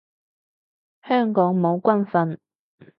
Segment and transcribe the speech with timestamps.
[1.07, 2.39] 香港冇軍訓